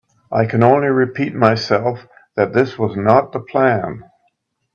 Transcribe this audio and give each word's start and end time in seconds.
I 0.31 0.47
can 0.47 0.63
only 0.63 0.87
repeat 0.87 1.35
myself 1.35 2.07
that 2.35 2.53
this 2.53 2.75
was 2.75 2.97
not 2.97 3.33
the 3.33 3.39
plan. 3.39 4.01